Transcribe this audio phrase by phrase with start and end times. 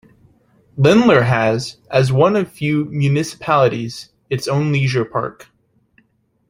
[0.79, 5.49] Lindlar has, as one of few municipalities, its own leisure park.